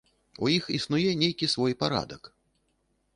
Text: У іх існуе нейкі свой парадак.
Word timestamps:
У 0.45 0.47
іх 0.53 0.69
існуе 0.77 1.11
нейкі 1.21 1.49
свой 1.55 1.75
парадак. 1.83 2.23